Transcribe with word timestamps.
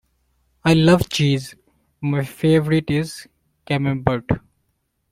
I 0.65 0.73
love 0.73 1.09
cheese; 1.09 1.53
my 2.01 2.23
favourite 2.25 2.89
is 2.89 3.27
camembert. 3.67 4.27